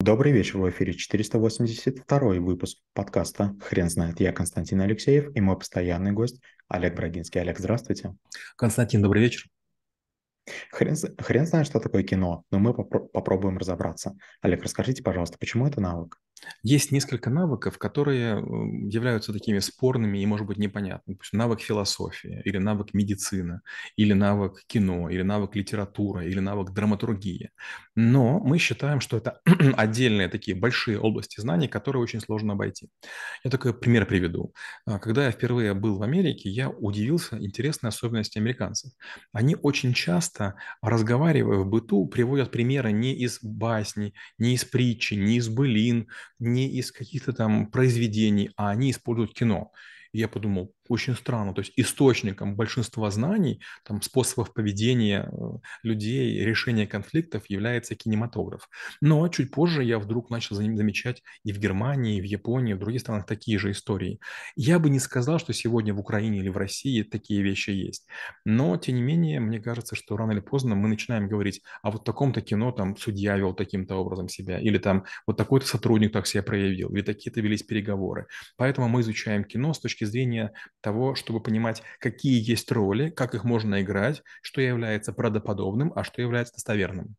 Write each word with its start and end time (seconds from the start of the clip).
Добрый 0.00 0.30
вечер, 0.30 0.58
в 0.58 0.70
эфире 0.70 0.94
482 0.94 2.18
выпуск 2.34 2.78
подкаста 2.94 3.56
«Хрен 3.60 3.90
знает». 3.90 4.20
Я 4.20 4.30
Константин 4.30 4.80
Алексеев 4.80 5.34
и 5.34 5.40
мой 5.40 5.58
постоянный 5.58 6.12
гость 6.12 6.40
Олег 6.68 6.94
Брагинский. 6.94 7.40
Олег, 7.40 7.58
здравствуйте. 7.58 8.14
Константин, 8.56 9.02
добрый 9.02 9.22
вечер. 9.22 9.48
Хрен, 10.70 10.94
хрен 11.18 11.46
знает, 11.46 11.66
что 11.66 11.80
такое 11.80 12.04
кино, 12.04 12.44
но 12.52 12.60
мы 12.60 12.70
попро- 12.70 13.08
попробуем 13.08 13.58
разобраться. 13.58 14.16
Олег, 14.40 14.62
расскажите, 14.62 15.02
пожалуйста, 15.02 15.36
почему 15.36 15.66
это 15.66 15.80
навык? 15.80 16.20
Есть 16.62 16.92
несколько 16.92 17.30
навыков, 17.30 17.78
которые 17.78 18.36
являются 18.90 19.32
такими 19.32 19.58
спорными 19.58 20.18
и, 20.18 20.26
может 20.26 20.46
быть, 20.46 20.58
непонятными. 20.58 21.18
Навык 21.32 21.60
философии, 21.60 22.42
или 22.44 22.58
навык 22.58 22.94
медицины, 22.94 23.60
или 23.96 24.12
навык 24.12 24.62
кино, 24.66 25.08
или 25.08 25.22
навык 25.22 25.54
литература, 25.56 26.24
или 26.24 26.40
навык 26.40 26.70
драматургии. 26.70 27.50
Но 27.94 28.40
мы 28.40 28.58
считаем, 28.58 29.00
что 29.00 29.16
это 29.16 29.40
отдельные 29.76 30.28
такие 30.28 30.56
большие 30.56 30.98
области 30.98 31.40
знаний, 31.40 31.68
которые 31.68 32.02
очень 32.02 32.20
сложно 32.20 32.52
обойти. 32.52 32.88
Я 33.44 33.50
такой 33.50 33.74
пример 33.74 34.06
приведу. 34.06 34.52
А, 34.86 34.98
когда 34.98 35.26
я 35.26 35.30
впервые 35.30 35.74
был 35.74 35.98
в 35.98 36.02
Америке, 36.02 36.48
я 36.48 36.70
удивился 36.70 37.38
интересной 37.38 37.88
особенности 37.88 38.38
американцев. 38.38 38.92
Они 39.32 39.56
очень 39.60 39.94
часто, 39.94 40.54
разговаривая 40.82 41.58
в 41.58 41.66
быту, 41.66 42.06
приводят 42.06 42.50
примеры 42.50 42.92
не 42.92 43.14
из 43.14 43.38
басни, 43.42 44.14
не 44.38 44.54
из 44.54 44.64
притчи, 44.64 45.14
не 45.14 45.36
из 45.36 45.48
былин, 45.48 46.08
не 46.38 46.68
из 46.70 46.92
каких-то 46.92 47.32
там 47.32 47.70
произведений, 47.70 48.50
а 48.56 48.70
они 48.70 48.90
используют 48.90 49.34
кино. 49.34 49.72
И 50.12 50.18
я 50.18 50.28
подумал, 50.28 50.74
очень 50.88 51.14
странно. 51.14 51.54
То 51.54 51.60
есть 51.60 51.72
источником 51.76 52.56
большинства 52.56 53.10
знаний, 53.10 53.60
там, 53.84 54.02
способов 54.02 54.52
поведения 54.52 55.28
э, 55.30 55.36
людей, 55.82 56.44
решения 56.44 56.86
конфликтов 56.86 57.44
является 57.48 57.94
кинематограф. 57.94 58.68
Но 59.00 59.26
чуть 59.28 59.50
позже 59.50 59.84
я 59.84 59.98
вдруг 59.98 60.30
начал 60.30 60.56
за 60.56 60.62
ним 60.62 60.76
замечать 60.76 61.22
и 61.44 61.52
в 61.52 61.58
Германии, 61.58 62.18
и 62.18 62.20
в 62.20 62.24
Японии, 62.24 62.72
и 62.72 62.74
в 62.74 62.78
других 62.78 63.00
странах 63.00 63.26
такие 63.26 63.58
же 63.58 63.70
истории. 63.70 64.20
Я 64.56 64.78
бы 64.78 64.90
не 64.90 64.98
сказал, 64.98 65.38
что 65.38 65.52
сегодня 65.52 65.94
в 65.94 66.00
Украине 66.00 66.38
или 66.38 66.48
в 66.48 66.56
России 66.56 67.02
такие 67.02 67.42
вещи 67.42 67.70
есть. 67.70 68.06
Но, 68.44 68.76
тем 68.76 68.96
не 68.96 69.02
менее, 69.02 69.40
мне 69.40 69.60
кажется, 69.60 69.94
что 69.96 70.16
рано 70.16 70.32
или 70.32 70.40
поздно 70.40 70.74
мы 70.74 70.88
начинаем 70.88 71.28
говорить, 71.28 71.62
а 71.82 71.90
вот 71.90 72.02
в 72.02 72.04
таком-то 72.04 72.40
кино 72.40 72.72
там 72.72 72.96
судья 72.96 73.36
вел 73.36 73.54
таким-то 73.54 73.96
образом 73.96 74.28
себя, 74.28 74.58
или 74.58 74.78
там 74.78 75.04
вот 75.26 75.36
такой-то 75.36 75.66
сотрудник 75.66 76.12
так 76.12 76.26
себя 76.26 76.42
проявил, 76.42 76.90
или 76.90 77.02
такие-то 77.02 77.40
велись 77.40 77.62
переговоры. 77.62 78.26
Поэтому 78.56 78.88
мы 78.88 79.00
изучаем 79.00 79.44
кино 79.44 79.72
с 79.72 79.80
точки 79.80 80.04
зрения 80.04 80.52
того, 80.80 81.14
чтобы 81.14 81.42
понимать, 81.42 81.82
какие 81.98 82.40
есть 82.40 82.70
роли, 82.72 83.10
как 83.10 83.34
их 83.34 83.44
можно 83.44 83.82
играть, 83.82 84.22
что 84.42 84.60
является 84.60 85.12
правдоподобным, 85.12 85.92
а 85.94 86.04
что 86.04 86.22
является 86.22 86.54
достоверным. 86.54 87.16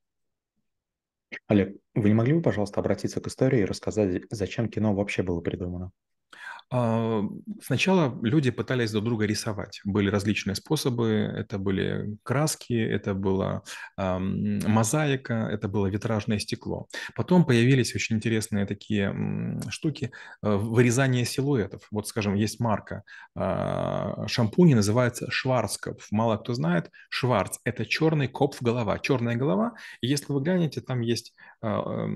Олег, 1.48 1.76
вы 1.94 2.10
не 2.10 2.16
могли 2.16 2.34
бы, 2.34 2.42
пожалуйста, 2.42 2.80
обратиться 2.80 3.22
к 3.22 3.28
истории 3.28 3.62
и 3.62 3.66
рассказать, 3.66 4.24
зачем 4.30 4.70
кино 4.70 4.96
вообще 4.96 5.22
было 5.24 5.42
придумано? 5.42 5.92
А, 6.72 7.24
сначала 7.64 8.18
люди 8.22 8.52
пытались 8.52 8.92
друг 8.92 9.06
друга 9.06 9.26
рисовать. 9.26 9.82
Были 9.84 10.10
различные 10.10 10.56
способы. 10.56 11.08
Это 11.08 11.58
были 11.58 12.18
краски, 12.24 12.74
это 12.74 13.14
была 13.14 13.64
мозаика, 13.98 15.50
это 15.52 15.68
было 15.68 15.88
витражное 15.88 16.40
стекло. 16.40 16.88
Потом 17.16 17.46
появились 17.46 17.96
очень 17.96 18.18
интересные 18.18 18.66
такие 18.66 19.60
штуки 19.70 20.12
э, 20.42 20.56
вырезание 20.56 21.26
силуэтов. 21.26 21.82
Вот, 21.92 22.08
скажем, 22.08 22.36
есть 22.36 22.60
марка 22.60 23.04
а, 23.36 24.28
шампуни, 24.28 24.74
называется 24.74 25.30
Шварцкопф. 25.32 26.08
Мало 26.12 26.38
кто 26.38 26.54
знает. 26.54 26.92
Шварц– 27.10 27.60
это 27.64 27.86
черный 27.86 28.28
копф 28.28 28.62
голова, 28.62 29.00
черная 29.00 29.36
голова. 29.36 29.74
И 30.02 30.08
если 30.08 30.32
вы 30.34 30.42
глянете, 30.42 30.82
там 30.82 31.02
есть 31.02 31.34
а, 31.62 32.08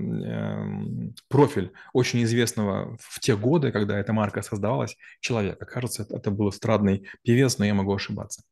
профиль 1.28 1.72
очень 1.92 2.22
известного 2.24 2.96
в 3.00 3.20
те 3.20 3.36
годы, 3.36 3.72
когда 3.72 3.98
эта 3.98 4.12
марка 4.12 4.42
создавалась, 4.44 4.96
человека. 5.20 5.66
Кажется, 5.66 6.06
это 6.08 6.30
был 6.30 6.50
эстрадный 6.50 7.06
певец, 7.22 7.58
но 7.58 7.64
я 7.64 7.74
могу 7.74 7.94
ошибаться. 7.94 8.42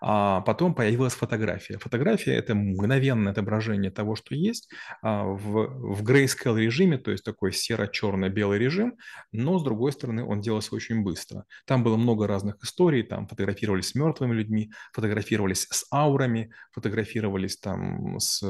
А 0.00 0.40
потом 0.42 0.74
появилась 0.74 1.14
фотография. 1.14 1.78
Фотография– 1.78 2.34
это 2.36 2.54
мгновенное 2.54 3.32
отображение 3.32 3.90
того, 3.90 4.16
что 4.16 4.34
есть 4.34 4.68
а, 5.02 5.24
в, 5.24 5.68
в 5.96 6.02
grayscale 6.02 6.58
режиме, 6.58 6.98
то 6.98 7.10
есть 7.10 7.24
такой 7.24 7.52
серо-черно-белый 7.52 8.58
режим, 8.58 8.96
но, 9.32 9.58
с 9.58 9.64
другой 9.64 9.92
стороны, 9.92 10.24
он 10.24 10.40
делался 10.40 10.74
очень 10.74 11.02
быстро. 11.02 11.44
Там 11.66 11.84
было 11.84 11.96
много 11.96 12.26
разных 12.26 12.62
историй, 12.62 13.02
там 13.02 13.26
фотографировались 13.26 13.88
с 13.88 13.94
мертвыми 13.94 14.34
людьми, 14.34 14.72
фотографировались 14.92 15.66
с 15.70 15.86
аурами, 15.92 16.52
фотографировались 16.72 17.56
там 17.56 18.18
с, 18.18 18.42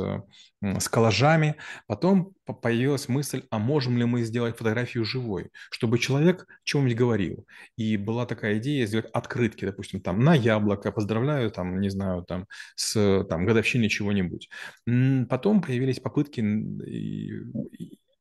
с 0.63 0.89
коллажами, 0.89 1.57
Потом 1.87 2.35
появилась 2.63 3.09
мысль, 3.09 3.43
а 3.51 3.59
можем 3.59 3.99
ли 3.99 4.05
мы 4.05 4.23
сделать 4.23 4.57
фотографию 4.57 5.05
живой, 5.05 5.51
чтобы 5.71 5.99
человек 5.99 6.47
чем-нибудь 6.65 6.97
говорил. 6.97 7.47
И 7.77 7.97
была 7.97 8.27
такая 8.27 8.59
идея 8.59 8.87
сделать 8.87 9.11
открытки, 9.13 9.65
допустим, 9.65 10.01
там 10.01 10.21
на 10.21 10.35
яблоко, 10.35 10.93
поздравляю, 10.93 11.51
там, 11.51 11.81
не 11.81 11.91
знаю, 11.91 12.25
там, 12.25 12.47
с 12.77 13.25
там, 13.25 13.45
годовщиной 13.45 13.89
чего-нибудь. 13.89 14.49
Потом 15.29 15.63
появились 15.63 16.01
попытки 16.01 16.41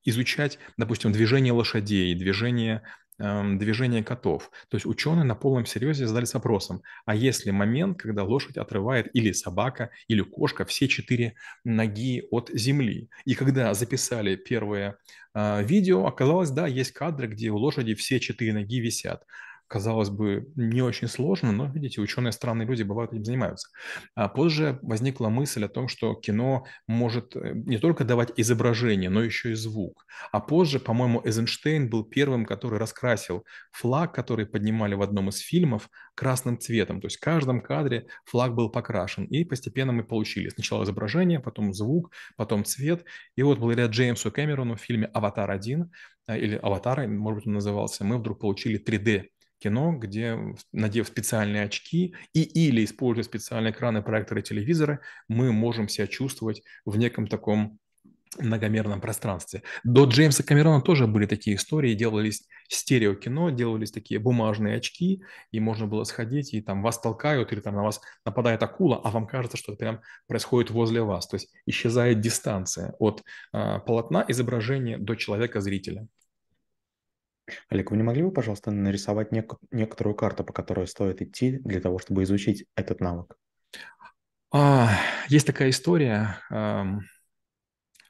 изучать, 0.04 0.58
допустим, 0.78 1.12
движение 1.12 1.54
лошадей, 1.54 2.16
движение 2.16 2.82
движение 3.22 4.04
котов. 4.04 4.52
То 4.70 4.76
есть 4.76 4.86
ученые 4.86 5.24
на 5.24 5.36
полном 5.36 5.66
серьезе 5.66 6.08
задались 6.08 6.34
вопросом, 6.34 6.82
а 7.06 7.16
если 7.16 7.52
момент, 7.52 8.00
когда 8.00 8.24
лошадь 8.24 8.58
отрывает 8.58 9.10
или 9.14 9.32
собака, 9.32 9.92
или 10.08 10.22
кошка 10.22 10.66
все 10.66 10.88
четыре 10.88 11.36
ноги 11.64 12.24
от 12.32 12.50
земли? 12.54 13.10
И 13.26 13.36
когда 13.36 13.74
записали 13.74 14.36
первое 14.36 14.98
э, 15.34 15.64
видео, 15.64 16.06
оказалось, 16.06 16.50
да, 16.50 16.68
есть 16.68 16.92
кадры, 16.92 17.28
где 17.28 17.50
у 17.50 17.58
лошади 17.58 17.94
все 17.94 18.20
четыре 18.20 18.54
ноги 18.54 18.80
висят 18.80 19.24
казалось 19.72 20.10
бы, 20.10 20.52
не 20.58 20.82
очень 20.82 21.08
сложно, 21.08 21.54
но, 21.54 21.66
видите, 21.68 22.02
ученые 22.02 22.34
странные 22.34 22.68
люди 22.68 22.84
бывают 22.84 23.14
этим 23.14 23.24
занимаются. 23.24 23.70
А 24.16 24.28
позже 24.28 24.78
возникла 24.82 25.30
мысль 25.30 25.64
о 25.64 25.70
том, 25.70 25.88
что 25.88 26.14
кино 26.14 26.66
может 26.88 27.38
э, 27.38 27.54
не 27.54 27.78
только 27.78 28.04
давать 28.04 28.34
изображение, 28.36 29.10
но 29.10 29.24
еще 29.24 29.52
и 29.52 29.54
звук. 29.54 30.06
А 30.34 30.42
позже, 30.42 30.82
по-моему, 30.82 31.22
Эйзенштейн 31.24 31.90
был 31.90 32.04
первым, 32.04 32.46
который 32.46 32.80
раскрасил 32.80 33.46
флаг, 33.72 34.14
который 34.14 34.46
поднимали 34.46 34.94
в 34.94 35.02
одном 35.02 35.30
из 35.30 35.38
фильмов, 35.38 35.90
красным 36.16 36.60
цветом. 36.60 37.00
То 37.00 37.08
есть 37.08 37.16
в 37.16 37.22
каждом 37.22 37.62
кадре 37.62 38.08
флаг 38.26 38.54
был 38.54 38.70
покрашен. 38.70 39.24
И 39.24 39.46
постепенно 39.46 39.94
мы 39.94 40.04
получили 40.04 40.50
сначала 40.50 40.84
изображение, 40.84 41.40
потом 41.40 41.74
звук, 41.74 42.12
потом 42.36 42.66
цвет. 42.66 43.06
И 43.38 43.44
вот 43.44 43.58
благодаря 43.58 43.88
Джеймсу 43.88 44.34
Кэмерону 44.34 44.76
в 44.76 44.82
фильме 44.82 45.08
«Аватар 45.14 45.50
1» 45.50 45.86
э, 46.28 46.38
или 46.38 46.56
«Аватар», 46.58 47.08
может 47.08 47.38
быть, 47.38 47.48
он 47.48 47.54
назывался, 47.54 48.04
мы 48.04 48.18
вдруг 48.18 48.42
получили 48.42 48.78
3D 48.78 49.30
кино, 49.62 49.94
где, 49.94 50.38
надев 50.72 51.08
специальные 51.08 51.64
очки 51.64 52.16
и 52.34 52.42
или 52.42 52.84
используя 52.84 53.24
специальные 53.24 53.72
экраны, 53.72 54.02
проекторы, 54.02 54.42
телевизоры, 54.42 55.00
мы 55.28 55.52
можем 55.52 55.88
себя 55.88 56.08
чувствовать 56.08 56.64
в 56.86 56.98
неком 56.98 57.28
таком 57.28 57.80
многомерном 58.40 59.02
пространстве. 59.02 59.62
До 59.84 60.06
Джеймса 60.06 60.44
Камерона 60.44 60.82
тоже 60.82 61.06
были 61.06 61.26
такие 61.26 61.58
истории, 61.58 61.94
делались 61.94 62.48
стереокино, 62.70 63.52
делались 63.52 63.92
такие 63.92 64.20
бумажные 64.20 64.78
очки, 64.78 65.22
и 65.52 65.60
можно 65.60 65.86
было 65.86 66.06
сходить, 66.06 66.54
и 66.54 66.62
там 66.62 66.82
вас 66.82 67.00
толкают, 67.00 67.52
или 67.52 67.60
там 67.60 67.76
на 67.76 67.84
вас 67.84 68.00
нападает 68.26 68.64
акула, 68.64 69.02
а 69.04 69.12
вам 69.12 69.28
кажется, 69.28 69.58
что 69.58 69.74
это 69.74 69.80
прям 69.80 70.02
происходит 70.28 70.72
возле 70.72 71.02
вас. 71.02 71.28
То 71.28 71.36
есть 71.36 71.50
исчезает 71.66 72.22
дистанция 72.22 72.96
от 73.00 73.22
э, 73.54 73.80
полотна 73.86 74.24
изображения 74.30 74.98
до 74.98 75.16
человека-зрителя. 75.16 76.08
Олег, 77.70 77.92
вы 77.92 77.98
не 77.98 78.04
могли 78.04 78.24
бы, 78.24 78.32
пожалуйста, 78.32 78.72
нарисовать 78.72 79.32
нек- 79.32 79.58
некоторую 79.72 80.16
карту, 80.16 80.44
по 80.44 80.54
которой 80.54 80.88
стоит 80.88 81.22
идти 81.22 81.60
для 81.60 81.80
того, 81.80 82.00
чтобы 82.00 82.24
изучить 82.24 82.66
этот 82.76 83.00
навык? 83.00 83.36
А, 84.52 84.90
есть 85.30 85.48
такая 85.48 85.70
история. 85.70 86.40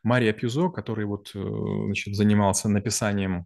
Мария 0.03 0.33
Пьюзо, 0.33 0.69
который 0.69 1.05
вот, 1.05 1.31
э, 1.35 1.39
значит, 1.85 2.15
занимался 2.15 2.69
написанием 2.69 3.45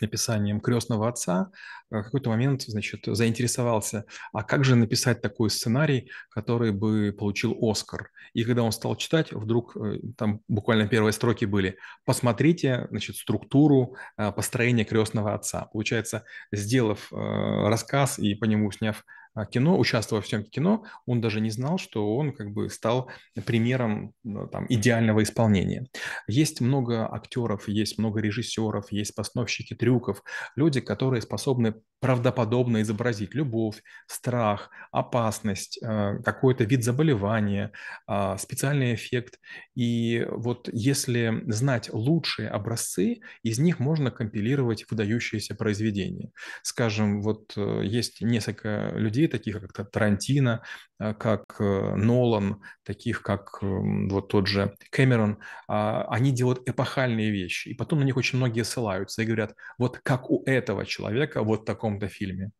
написанием 0.00 0.60
крестного 0.60 1.08
отца, 1.08 1.50
в 1.90 2.02
какой-то 2.02 2.30
момент, 2.30 2.62
значит, 2.62 3.02
заинтересовался, 3.06 4.04
а 4.32 4.42
как 4.42 4.64
же 4.64 4.74
написать 4.74 5.20
такой 5.20 5.50
сценарий, 5.50 6.10
который 6.30 6.72
бы 6.72 7.14
получил 7.16 7.56
Оскар. 7.60 8.10
И 8.32 8.44
когда 8.44 8.62
он 8.62 8.72
стал 8.72 8.96
читать, 8.96 9.32
вдруг 9.32 9.76
э, 9.76 10.00
там 10.16 10.40
буквально 10.48 10.88
первые 10.88 11.12
строки 11.12 11.44
были, 11.44 11.78
посмотрите, 12.04 12.88
значит, 12.90 13.16
структуру 13.16 13.96
э, 14.16 14.32
построения 14.32 14.84
крестного 14.84 15.34
отца. 15.34 15.68
Получается, 15.72 16.24
сделав 16.50 17.12
э, 17.12 17.16
рассказ 17.16 18.18
и 18.18 18.34
по 18.34 18.44
нему 18.46 18.72
сняв 18.72 19.04
кино, 19.50 19.78
участвуя 19.78 20.20
в 20.20 20.26
съемке 20.26 20.50
кино, 20.50 20.84
он 21.06 21.20
даже 21.20 21.40
не 21.40 21.50
знал, 21.50 21.78
что 21.78 22.16
он 22.16 22.32
как 22.32 22.52
бы 22.52 22.70
стал 22.70 23.10
примером 23.44 24.12
ну, 24.22 24.46
там, 24.46 24.66
идеального 24.68 25.22
исполнения. 25.22 25.86
Есть 26.28 26.60
много 26.60 27.12
актеров, 27.12 27.68
есть 27.68 27.98
много 27.98 28.20
режиссеров, 28.20 28.92
есть 28.92 29.14
постановщики 29.14 29.74
трюков, 29.74 30.22
люди, 30.54 30.80
которые 30.80 31.22
способны 31.22 31.74
правдоподобно 32.04 32.82
изобразить 32.82 33.34
любовь, 33.34 33.82
страх, 34.06 34.68
опасность, 34.92 35.78
э, 35.82 36.18
какой-то 36.22 36.64
вид 36.64 36.84
заболевания, 36.84 37.72
а, 38.06 38.36
специальный 38.36 38.94
эффект. 38.94 39.40
И 39.74 40.26
вот 40.30 40.68
если 40.70 41.42
знать 41.46 41.88
лучшие 41.90 42.50
образцы, 42.50 43.20
из 43.42 43.58
них 43.58 43.78
можно 43.78 44.10
компилировать 44.10 44.84
выдающиеся 44.90 45.54
произведения. 45.54 46.30
Скажем, 46.62 47.22
вот 47.22 47.54
э, 47.56 47.80
есть 47.82 48.20
несколько 48.20 48.92
людей, 48.94 49.26
таких 49.26 49.62
как 49.72 49.90
Тарантино, 49.90 50.60
как 50.98 51.58
Нолан, 51.58 52.62
таких 52.84 53.22
как 53.22 53.58
вот 53.62 54.28
тот 54.28 54.46
же 54.46 54.74
Кэмерон, 54.90 55.38
а, 55.68 56.04
они 56.08 56.30
делают 56.30 56.68
эпохальные 56.68 57.30
вещи, 57.30 57.68
и 57.68 57.74
потом 57.74 58.00
на 58.00 58.04
них 58.04 58.16
очень 58.16 58.38
многие 58.38 58.64
ссылаются 58.64 59.22
и 59.22 59.26
говорят, 59.26 59.54
вот 59.78 59.98
как 59.98 60.30
у 60.30 60.42
этого 60.44 60.86
человека 60.86 61.42
вот 61.42 61.62
в 61.62 61.64
таком-то 61.64 62.08
фильме. 62.08 62.52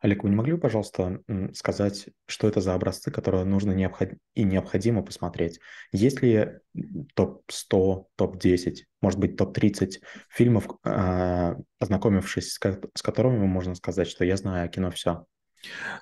Олег, 0.00 0.22
вы 0.22 0.30
не 0.30 0.36
могли 0.36 0.54
бы, 0.54 0.58
пожалуйста, 0.58 1.20
сказать, 1.54 2.08
что 2.26 2.48
это 2.48 2.60
за 2.60 2.74
образцы, 2.74 3.10
которые 3.10 3.44
нужно 3.44 3.72
необход... 3.72 4.10
и 4.34 4.42
необходимо 4.42 5.02
посмотреть? 5.02 5.60
Есть 5.92 6.22
ли 6.22 6.48
топ-100, 7.14 8.06
топ-10, 8.16 8.74
может 9.00 9.20
быть, 9.20 9.36
топ-30 9.36 10.00
фильмов, 10.30 10.68
а, 10.84 11.56
ознакомившись 11.78 12.54
с 12.54 13.02
которыми 13.02 13.46
можно 13.46 13.74
сказать, 13.74 14.08
что 14.08 14.24
я 14.24 14.36
знаю 14.36 14.68
кино 14.70 14.90
все? 14.90 15.26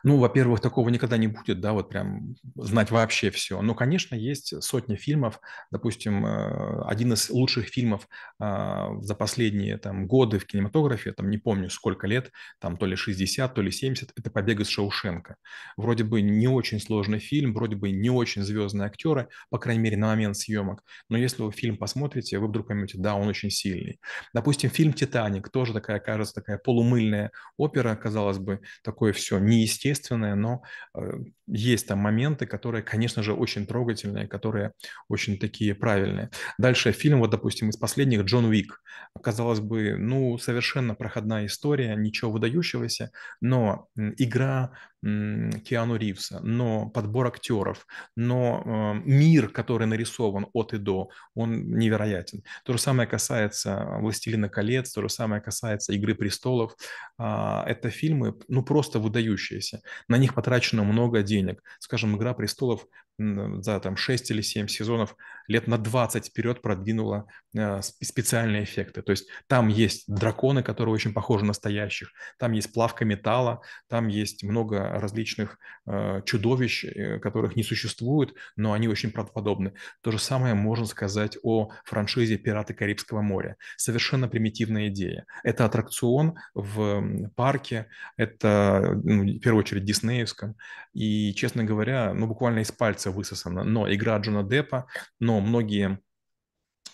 Ну, 0.02 0.18
во-первых, 0.18 0.60
такого 0.60 0.88
никогда 0.88 1.16
не 1.16 1.28
будет, 1.28 1.60
да, 1.60 1.72
вот 1.72 1.88
прям 1.88 2.36
знать 2.56 2.90
вообще 2.90 3.30
все. 3.30 3.60
Но, 3.62 3.74
конечно, 3.74 4.14
есть 4.14 4.62
сотни 4.62 4.96
фильмов. 4.96 5.40
Допустим, 5.70 6.26
э, 6.26 6.82
один 6.86 7.12
из 7.12 7.30
лучших 7.30 7.66
фильмов 7.66 8.08
а, 8.38 8.90
за 9.00 9.14
последние 9.14 9.78
там 9.78 10.06
годы 10.06 10.38
в 10.38 10.46
кинематографе, 10.46 11.12
там 11.12 11.30
не 11.30 11.38
помню 11.38 11.70
сколько 11.70 12.06
лет, 12.06 12.30
там 12.60 12.76
то 12.76 12.86
ли 12.86 12.96
60, 12.96 13.54
то 13.54 13.62
ли 13.62 13.70
70, 13.70 14.12
это 14.16 14.30
«Побег 14.30 14.60
из 14.60 14.68
Шоушенка». 14.68 15.36
Вроде 15.76 16.04
бы 16.04 16.20
не 16.20 16.48
очень 16.48 16.80
сложный 16.80 17.18
фильм, 17.18 17.54
вроде 17.54 17.76
бы 17.76 17.90
не 17.90 18.10
очень 18.10 18.42
звездные 18.42 18.86
актеры, 18.86 19.28
по 19.50 19.58
крайней 19.58 19.82
мере, 19.82 19.96
на 19.96 20.08
момент 20.08 20.36
съемок. 20.36 20.82
Но 21.08 21.16
если 21.16 21.42
вы 21.42 21.52
фильм 21.52 21.76
посмотрите, 21.76 22.38
вы 22.38 22.48
вдруг 22.48 22.68
поймете, 22.68 22.98
да, 22.98 23.14
он 23.14 23.28
очень 23.28 23.50
сильный. 23.50 24.00
Допустим, 24.32 24.70
фильм 24.70 24.92
«Титаник», 24.92 25.48
тоже 25.48 25.72
такая, 25.72 26.00
кажется, 26.00 26.34
такая 26.34 26.58
полумыльная 26.58 27.30
опера, 27.56 27.94
казалось 27.96 28.38
бы, 28.38 28.60
такое 28.82 29.12
все 29.12 29.38
неестественное, 29.54 30.34
но 30.34 30.62
э, 30.96 31.12
есть 31.46 31.86
там 31.86 31.98
моменты, 31.98 32.46
которые, 32.46 32.82
конечно 32.82 33.22
же, 33.22 33.32
очень 33.34 33.66
трогательные, 33.66 34.26
которые 34.26 34.72
очень 35.08 35.38
такие 35.38 35.74
правильные. 35.74 36.30
Дальше 36.58 36.92
фильм, 36.92 37.20
вот, 37.20 37.30
допустим, 37.30 37.68
из 37.70 37.76
последних 37.76 38.22
«Джон 38.22 38.46
Уик». 38.46 38.82
Казалось 39.22 39.60
бы, 39.60 39.96
ну, 39.96 40.38
совершенно 40.38 40.94
проходная 40.94 41.46
история, 41.46 41.94
ничего 41.96 42.30
выдающегося, 42.30 43.10
но 43.40 43.88
игра 43.96 44.72
Киану 45.04 45.96
Ривза, 45.96 46.40
но 46.40 46.88
подбор 46.88 47.26
актеров, 47.26 47.86
но 48.16 48.62
э, 48.64 49.02
мир, 49.04 49.50
который 49.50 49.86
нарисован 49.86 50.46
от 50.54 50.72
и 50.72 50.78
до, 50.78 51.10
он 51.34 51.76
невероятен. 51.76 52.42
То 52.64 52.72
же 52.72 52.78
самое 52.78 53.06
касается 53.06 53.98
«Властелина 54.00 54.48
колец», 54.48 54.92
то 54.92 55.02
же 55.02 55.10
самое 55.10 55.42
касается 55.42 55.92
«Игры 55.92 56.14
престолов». 56.14 56.74
А, 57.18 57.64
это 57.66 57.90
фильмы, 57.90 58.34
ну, 58.48 58.62
просто 58.62 58.98
выдающиеся. 58.98 59.82
На 60.08 60.16
них 60.16 60.34
потрачено 60.34 60.84
много 60.84 61.22
денег. 61.22 61.62
Скажем, 61.80 62.16
«Игра 62.16 62.32
престолов» 62.32 62.86
за 63.18 63.80
там 63.80 63.96
6 63.96 64.30
или 64.30 64.42
7 64.42 64.66
сезонов 64.68 65.16
лет 65.46 65.66
на 65.66 65.78
20 65.78 66.26
вперед 66.26 66.62
продвинула 66.62 67.26
э, 67.54 67.80
специальные 67.82 68.64
эффекты. 68.64 69.02
То 69.02 69.12
есть 69.12 69.28
там 69.46 69.68
есть 69.68 70.04
драконы, 70.06 70.62
которые 70.62 70.94
очень 70.94 71.12
похожи 71.12 71.44
на 71.44 71.54
настоящих, 71.54 72.12
там 72.38 72.52
есть 72.52 72.72
плавка 72.72 73.04
металла, 73.04 73.60
там 73.88 74.08
есть 74.08 74.42
много 74.42 74.90
различных 75.00 75.58
э, 75.86 76.22
чудовищ, 76.24 76.84
э, 76.84 77.18
которых 77.20 77.56
не 77.56 77.62
существует, 77.62 78.34
но 78.56 78.72
они 78.72 78.88
очень 78.88 79.12
правдоподобны. 79.12 79.74
То 80.00 80.10
же 80.10 80.18
самое 80.18 80.54
можно 80.54 80.86
сказать 80.86 81.38
о 81.42 81.70
франшизе 81.84 82.36
«Пираты 82.36 82.74
Карибского 82.74 83.22
моря». 83.22 83.56
Совершенно 83.76 84.28
примитивная 84.28 84.88
идея. 84.88 85.26
Это 85.44 85.64
аттракцион 85.64 86.34
в 86.54 87.28
парке, 87.36 87.86
это 88.16 89.00
ну, 89.04 89.22
в 89.22 89.38
первую 89.38 89.60
очередь 89.60 89.84
диснеевском, 89.84 90.56
и, 90.92 91.32
честно 91.34 91.64
говоря, 91.64 92.12
ну 92.14 92.26
буквально 92.26 92.60
из 92.60 92.72
пальца 92.72 93.03
пальца 93.04 93.10
высосано. 93.10 93.64
Но 93.64 93.92
игра 93.92 94.18
Джона 94.18 94.42
Деппа, 94.42 94.86
но 95.20 95.40
многие 95.40 95.98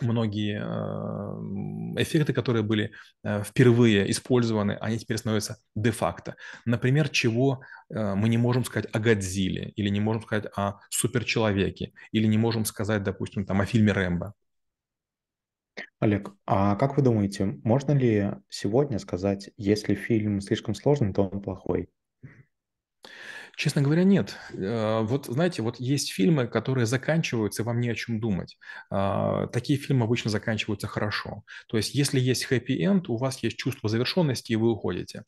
многие 0.02 0.56
э, 0.56 2.02
эффекты, 2.02 2.32
которые 2.32 2.62
были 2.62 2.90
э, 3.22 3.42
впервые 3.42 4.10
использованы, 4.10 4.78
они 4.80 4.98
теперь 4.98 5.18
становятся 5.18 5.56
де-факто. 5.76 6.36
Например, 6.64 7.08
чего 7.10 7.60
э, 7.90 8.14
мы 8.14 8.30
не 8.30 8.38
можем 8.38 8.64
сказать 8.64 8.88
о 8.94 8.98
Годзилле, 8.98 9.72
или 9.76 9.90
не 9.90 10.00
можем 10.00 10.22
сказать 10.22 10.50
о 10.56 10.78
суперчеловеке, 10.88 11.92
или 12.12 12.26
не 12.28 12.38
можем 12.38 12.64
сказать, 12.64 13.02
допустим, 13.02 13.44
там, 13.44 13.60
о 13.60 13.66
фильме 13.66 13.92
«Рэмбо». 13.92 14.32
Олег, 15.98 16.30
а 16.46 16.76
как 16.76 16.96
вы 16.96 17.02
думаете, 17.02 17.58
можно 17.62 17.92
ли 17.92 18.30
сегодня 18.48 18.98
сказать, 18.98 19.50
если 19.58 19.94
фильм 19.94 20.40
слишком 20.40 20.74
сложный, 20.74 21.12
то 21.12 21.28
он 21.28 21.42
плохой? 21.42 21.90
Честно 23.56 23.82
говоря, 23.82 24.04
нет. 24.04 24.36
Э, 24.52 25.00
вот 25.02 25.26
знаете, 25.26 25.62
вот 25.62 25.78
есть 25.78 26.12
фильмы, 26.12 26.46
которые 26.46 26.86
заканчиваются, 26.86 27.62
и 27.62 27.64
вам 27.64 27.80
не 27.80 27.90
о 27.90 27.94
чем 27.94 28.20
думать. 28.20 28.58
А, 28.90 29.46
такие 29.48 29.78
фильмы 29.78 30.04
обычно 30.04 30.30
заканчиваются 30.30 30.86
хорошо. 30.86 31.44
То 31.68 31.76
есть, 31.76 31.94
если 31.94 32.20
есть 32.20 32.44
хэппи-энд, 32.44 33.08
у 33.08 33.16
вас 33.16 33.42
есть 33.42 33.56
чувство 33.56 33.88
завершенности, 33.88 34.52
и 34.52 34.56
вы 34.56 34.70
уходите. 34.70 35.24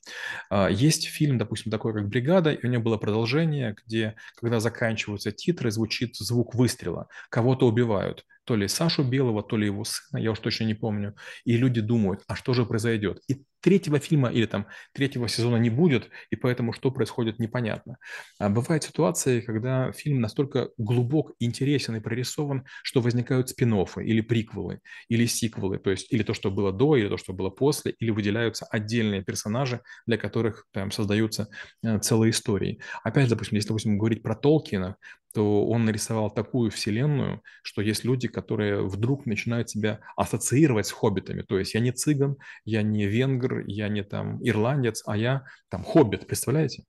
А, 0.51 0.69
есть 0.69 1.07
фильм, 1.07 1.39
допустим, 1.39 1.71
такой, 1.71 1.93
как 1.93 2.09
«Бригада», 2.09 2.53
и 2.53 2.67
у 2.67 2.71
него 2.71 2.83
было 2.83 2.97
продолжение, 2.97 3.77
где, 3.85 4.17
когда 4.37 4.61
заканчиваются 4.61 5.33
титры, 5.33 5.71
звучит 5.71 6.17
звук 6.17 6.55
выстрела. 6.55 7.09
Кого-то 7.31 7.67
убивают 7.67 8.25
то 8.45 8.57
ли 8.57 8.67
Сашу 8.69 9.05
Белого, 9.05 9.43
то 9.43 9.57
ли 9.57 9.67
его 9.67 9.85
сына, 9.85 10.19
я 10.19 10.33
уж 10.33 10.39
точно 10.41 10.65
не 10.65 10.75
помню. 10.75 11.15
И 11.45 11.57
люди 11.57 11.81
думают, 11.81 12.23
а 12.27 12.35
что 12.35 12.55
же 12.55 12.67
произойдет? 12.67 13.21
И 13.29 13.45
третьего 13.63 13.99
фильма 13.99 14.29
или 14.29 14.47
там 14.47 14.67
третьего 14.93 15.29
сезона 15.29 15.57
не 15.57 15.71
будет, 15.71 16.11
и 16.31 16.37
поэтому 16.37 16.73
что 16.73 16.91
происходит 16.91 17.39
непонятно. 17.39 17.97
А 18.39 18.51
бывают 18.51 18.85
ситуации, 18.85 19.41
когда 19.41 19.93
фильм 19.93 20.21
настолько 20.21 20.69
глубок, 20.77 21.33
интересен 21.39 21.97
и 21.97 22.01
прорисован, 22.01 22.67
что 22.83 23.01
возникают 23.01 23.49
спин 23.49 23.73
или 23.73 24.21
приквелы, 24.21 24.81
или 25.09 25.25
сиквелы, 25.25 25.79
то 25.79 25.91
есть 25.91 26.13
или 26.13 26.23
то, 26.23 26.35
что 26.35 26.51
было 26.51 26.73
до, 26.73 26.97
или 26.97 27.09
то, 27.09 27.17
что 27.17 27.33
было 27.33 27.49
после, 27.49 27.93
или 27.93 28.11
выделяются 28.11 28.67
отдельные 28.67 29.23
персонажи, 29.23 29.81
для 30.07 30.19
которых 30.19 30.67
там 30.73 30.91
создаются 30.91 31.49
э, 31.83 31.99
целые 32.01 32.31
истории. 32.31 32.81
Опять, 33.03 33.31
допустим, 33.31 33.57
если, 33.57 33.69
допустим, 33.69 33.97
говорить 33.97 34.23
про 34.23 34.35
Толкина, 34.35 34.97
то 35.33 35.67
он 35.67 35.85
нарисовал 35.85 36.31
такую 36.31 36.71
вселенную, 36.71 37.43
что 37.63 37.83
есть 37.83 38.05
люди, 38.05 38.29
которые 38.29 38.87
вдруг 38.87 39.27
начинают 39.27 39.71
себя 39.71 40.01
ассоциировать 40.17 40.87
с 40.87 40.93
хоббитами. 40.93 41.43
То 41.43 41.59
есть 41.59 41.75
я 41.75 41.81
не 41.81 41.93
цыган, 41.93 42.37
я 42.65 42.83
не 42.83 43.07
венгр, 43.07 43.65
я 43.67 43.89
не 43.89 44.03
там 44.03 44.39
ирландец, 44.47 45.03
а 45.07 45.17
я 45.17 45.45
там 45.69 45.83
хоббит, 45.85 46.27
представляете? 46.27 46.85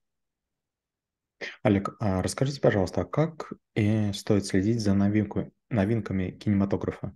Олег, 1.62 1.96
а 2.00 2.22
расскажите, 2.22 2.60
пожалуйста, 2.60 3.02
а 3.02 3.04
как 3.04 3.52
э, 3.74 4.12
стоит 4.12 4.46
следить 4.46 4.80
за 4.80 4.94
новинку, 4.94 5.52
новинками 5.68 6.30
кинематографа? 6.30 7.14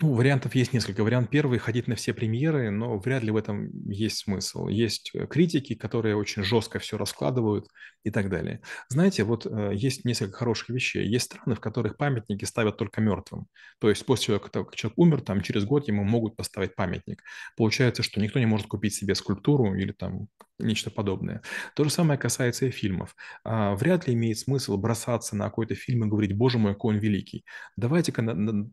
Ну, 0.00 0.12
вариантов 0.14 0.54
есть 0.54 0.72
несколько. 0.72 1.02
Вариант 1.02 1.30
первый– 1.30 1.58
ходить 1.58 1.88
на 1.88 1.94
все 1.94 2.12
премьеры, 2.12 2.70
но 2.70 2.98
вряд 2.98 3.22
ли 3.22 3.30
в 3.30 3.36
этом 3.36 3.70
есть 3.88 4.18
смысл. 4.18 4.68
Есть 4.68 5.10
э, 5.14 5.26
критики, 5.26 5.74
которые 5.74 6.16
очень 6.16 6.42
жестко 6.42 6.78
все 6.78 6.98
раскладывают 6.98 7.66
и 8.04 8.10
так 8.10 8.28
далее. 8.28 8.60
Знаете, 8.88 9.24
вот 9.24 9.46
э, 9.46 9.72
есть 9.74 10.04
несколько 10.04 10.36
хороших 10.36 10.68
вещей. 10.68 11.06
Есть 11.06 11.26
страны, 11.26 11.54
в 11.54 11.60
которых 11.60 11.96
памятники 11.96 12.44
ставят 12.44 12.76
только 12.76 13.00
мертвым. 13.00 13.46
То 13.78 13.88
есть 13.88 14.04
после 14.04 14.38
того, 14.38 14.64
как 14.64 14.76
человек 14.76 14.98
умер, 14.98 15.20
там 15.22 15.40
через 15.40 15.64
год 15.64 15.88
ему 15.88 16.04
могут 16.04 16.36
поставить 16.36 16.74
памятник. 16.74 17.22
Получается, 17.56 18.02
что 18.02 18.20
никто 18.20 18.38
не 18.38 18.46
может 18.46 18.66
купить 18.66 18.94
себе 18.94 19.14
скульптуру 19.14 19.74
или 19.74 19.92
там 19.92 20.28
нечто 20.58 20.90
подобное. 20.90 21.42
То 21.74 21.84
же 21.84 21.90
самое 21.90 22.18
касается 22.18 22.66
и 22.66 22.70
фильмов. 22.70 23.14
А, 23.44 23.74
вряд 23.74 24.06
ли 24.06 24.14
имеет 24.14 24.38
смысл 24.38 24.76
бросаться 24.76 25.36
на 25.36 25.44
какой-то 25.44 25.74
фильм 25.74 26.04
и 26.04 26.08
говорить, 26.08 26.36
боже 26.36 26.58
мой, 26.58 26.72
какой 26.72 26.94
он 26.94 27.00
великий. 27.00 27.44
Давайте-ка 27.76 28.22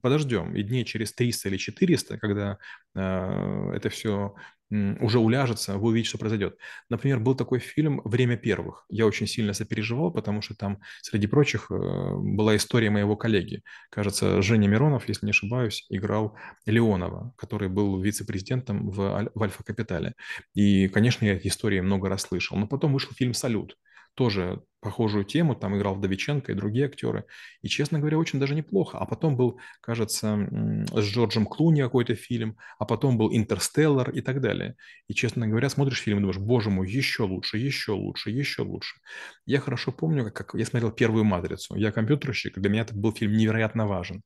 подождем, 0.01 0.55
и 0.55 0.63
дней 0.73 0.85
через 0.85 1.13
300 1.13 1.49
или 1.49 1.57
400, 1.57 2.17
когда 2.17 2.57
э, 2.95 3.71
это 3.75 3.89
все 3.89 4.33
уже 4.69 5.19
уляжется, 5.19 5.77
вы 5.77 5.89
увидите, 5.89 6.09
что 6.09 6.17
произойдет. 6.17 6.57
Например, 6.89 7.19
был 7.19 7.35
такой 7.35 7.59
фильм 7.59 8.01
«Время 8.05 8.37
первых». 8.37 8.85
Я 8.89 9.05
очень 9.05 9.27
сильно 9.27 9.53
сопереживал, 9.53 10.11
потому 10.11 10.41
что 10.41 10.55
там, 10.55 10.79
среди 11.01 11.27
прочих, 11.27 11.69
э, 11.69 11.75
была 11.75 12.55
история 12.55 12.89
моего 12.89 13.15
коллеги. 13.15 13.61
Кажется, 13.91 14.41
Женя 14.41 14.67
Миронов, 14.67 15.07
если 15.07 15.27
не 15.27 15.29
ошибаюсь, 15.29 15.85
играл 15.89 16.35
Леонова, 16.65 17.33
который 17.37 17.69
был 17.69 18.01
вице-президентом 18.01 18.89
в, 18.89 19.29
в 19.35 19.43
Альфа-Капитале. 19.43 20.13
И, 20.55 20.87
конечно, 20.87 21.25
я 21.25 21.35
эти 21.35 21.47
истории 21.47 21.79
много 21.81 22.09
раз 22.09 22.23
слышал. 22.23 22.57
Но 22.57 22.67
потом 22.67 22.93
вышел 22.93 23.11
фильм 23.13 23.33
«Салют», 23.33 23.77
тоже 24.15 24.63
похожую 24.83 25.23
тему, 25.23 25.55
там 25.55 25.75
играл 25.75 25.95
Вдовиченко 25.95 26.51
и 26.51 26.55
другие 26.55 26.85
актеры, 26.85 27.25
и, 27.61 27.67
честно 27.67 27.99
говоря, 27.99 28.17
очень 28.17 28.39
даже 28.39 28.53
неплохо. 28.53 28.97
А 28.99 29.05
потом 29.05 29.35
был, 29.35 29.59
кажется, 29.81 30.47
с 30.91 31.03
Джорджем 31.03 31.45
Клуни 31.45 31.81
какой-то 31.81 32.15
фильм, 32.15 32.57
а 32.77 32.85
потом 32.85 33.17
был 33.17 33.35
«Интерстеллар» 33.35 34.11
и 34.11 34.21
так 34.21 34.41
далее. 34.41 34.75
И, 35.07 35.13
честно 35.13 35.47
говоря, 35.47 35.69
смотришь 35.69 36.01
фильм 36.01 36.17
и 36.17 36.21
думаешь, 36.21 36.37
боже 36.37 36.69
мой, 36.69 36.89
еще 36.89 37.23
лучше, 37.23 37.57
еще 37.57 37.93
лучше, 37.93 38.29
еще 38.29 38.61
лучше. 38.61 38.99
Я 39.45 39.59
хорошо 39.59 39.91
помню, 39.91 40.31
как 40.31 40.53
я 40.53 40.65
смотрел 40.65 40.91
первую 40.91 41.23
«Матрицу». 41.23 41.75
Я 41.75 41.91
компьютерщик, 41.91 42.59
для 42.59 42.69
меня 42.69 42.81
это 42.81 42.93
был 42.93 43.13
фильм 43.13 43.33
невероятно 43.33 43.87
важен. 43.87 44.23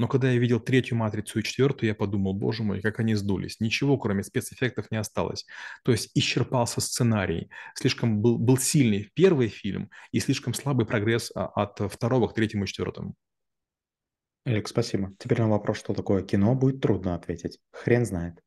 Но 0.00 0.08
когда 0.08 0.30
я 0.32 0.38
видел 0.38 0.60
третью 0.60 0.96
«Матрицу» 0.96 1.40
и 1.40 1.42
четвертую, 1.42 1.88
я 1.88 1.94
подумал, 1.94 2.32
боже 2.32 2.62
мой, 2.62 2.80
как 2.80 3.00
они 3.00 3.14
сдулись. 3.14 3.60
Ничего, 3.60 3.98
кроме 3.98 4.22
спецэффектов, 4.22 4.90
не 4.90 4.96
осталось. 4.96 5.44
То 5.84 5.92
есть 5.92 6.10
исчерпался 6.14 6.80
сценарий. 6.80 7.50
Слишком 7.74 8.22
был, 8.22 8.38
был 8.38 8.56
сильный 8.56 9.10
первый 9.12 9.48
фильм, 9.48 9.90
и 10.12 10.20
слишком 10.20 10.54
слабый 10.54 10.86
прогресс 10.86 11.30
а, 11.34 11.46
от 11.46 11.80
второго 11.92 12.28
к 12.28 12.34
третьему 12.34 12.64
и 12.64 12.66
четвертому. 12.66 13.14
Элик, 14.44 14.68
спасибо. 14.68 15.14
Теперь 15.18 15.40
на 15.40 15.48
вопрос, 15.48 15.78
что 15.78 15.94
такое 15.94 16.22
кино, 16.22 16.54
будет 16.54 16.80
трудно 16.80 17.14
ответить. 17.14 17.58
Хрен 17.72 18.06
знает. 18.06 18.40